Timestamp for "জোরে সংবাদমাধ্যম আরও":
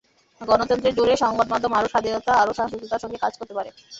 0.97-1.91